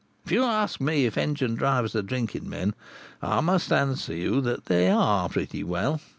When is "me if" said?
0.81-1.15